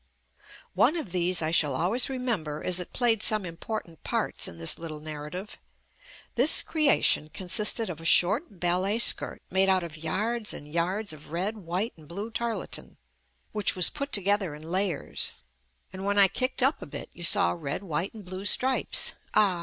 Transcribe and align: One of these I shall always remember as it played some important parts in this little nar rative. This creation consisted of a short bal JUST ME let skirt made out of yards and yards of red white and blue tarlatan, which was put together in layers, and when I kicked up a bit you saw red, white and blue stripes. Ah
One 0.73 0.97
of 0.97 1.11
these 1.11 1.43
I 1.43 1.51
shall 1.51 1.75
always 1.75 2.09
remember 2.09 2.63
as 2.63 2.79
it 2.79 2.91
played 2.91 3.21
some 3.21 3.45
important 3.45 4.03
parts 4.03 4.47
in 4.47 4.57
this 4.57 4.79
little 4.79 4.99
nar 4.99 5.29
rative. 5.29 5.57
This 6.33 6.63
creation 6.63 7.29
consisted 7.29 7.87
of 7.87 8.01
a 8.01 8.03
short 8.05 8.59
bal 8.59 8.79
JUST 8.81 8.87
ME 8.87 8.93
let 8.93 9.01
skirt 9.03 9.41
made 9.51 9.69
out 9.69 9.83
of 9.83 9.97
yards 9.97 10.55
and 10.55 10.67
yards 10.73 11.13
of 11.13 11.31
red 11.31 11.57
white 11.59 11.93
and 11.97 12.07
blue 12.07 12.31
tarlatan, 12.31 12.97
which 13.51 13.75
was 13.75 13.91
put 13.91 14.11
together 14.11 14.55
in 14.55 14.63
layers, 14.63 15.33
and 15.93 16.03
when 16.03 16.17
I 16.17 16.27
kicked 16.27 16.63
up 16.63 16.81
a 16.81 16.87
bit 16.87 17.11
you 17.13 17.21
saw 17.21 17.51
red, 17.55 17.83
white 17.83 18.15
and 18.15 18.25
blue 18.25 18.45
stripes. 18.45 19.13
Ah 19.35 19.59